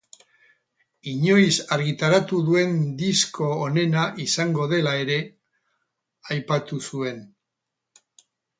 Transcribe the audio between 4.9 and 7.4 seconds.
ere aipatu zuen.